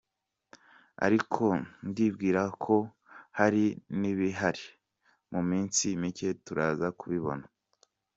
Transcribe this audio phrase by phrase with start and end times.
[1.05, 1.43] Ariko
[1.89, 2.75] ndibwira ko
[3.37, 3.65] hari
[3.99, 4.65] n’ibihari
[5.31, 7.45] mu minsi mike turaza kubibona.